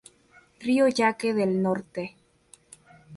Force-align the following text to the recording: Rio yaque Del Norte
Rio 0.63 0.87
yaque 0.87 1.31
Del 1.35 1.61
Norte 1.61 2.15